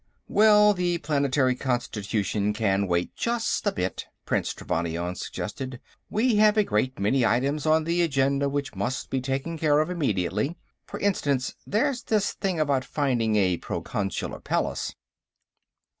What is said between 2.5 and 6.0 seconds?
can wait just a bit," Prince Trevannion suggested.